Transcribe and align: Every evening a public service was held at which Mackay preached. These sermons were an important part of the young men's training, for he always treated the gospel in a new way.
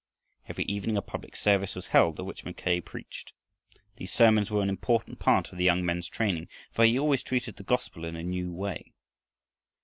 Every 0.49 0.63
evening 0.63 0.97
a 0.97 1.01
public 1.03 1.35
service 1.35 1.75
was 1.75 1.85
held 1.93 2.19
at 2.19 2.25
which 2.25 2.43
Mackay 2.43 2.81
preached. 2.81 3.33
These 3.97 4.11
sermons 4.11 4.49
were 4.49 4.63
an 4.63 4.69
important 4.69 5.19
part 5.19 5.51
of 5.51 5.59
the 5.59 5.63
young 5.63 5.85
men's 5.85 6.07
training, 6.09 6.47
for 6.71 6.85
he 6.85 6.97
always 6.97 7.21
treated 7.21 7.57
the 7.57 7.63
gospel 7.63 8.03
in 8.05 8.15
a 8.15 8.23
new 8.23 8.51
way. 8.51 8.93